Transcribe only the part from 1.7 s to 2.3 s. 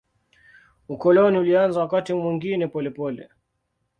wakati